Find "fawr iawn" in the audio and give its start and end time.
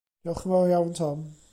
0.55-0.91